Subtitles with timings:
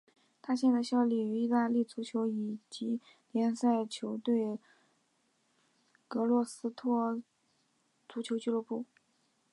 [0.41, 2.99] 他现在效力于意大利足球乙级
[3.31, 4.57] 联赛球队
[6.07, 7.21] 格罗瑟托
[8.09, 8.83] 足球俱乐部。